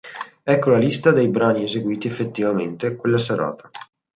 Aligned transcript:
Ecco 0.41 0.71
la 0.71 0.79
lista 0.79 1.11
dei 1.11 1.27
brani 1.27 1.61
eseguiti 1.65 2.07
effettivamente 2.07 2.95
quella 2.95 3.19
serata 3.19 3.69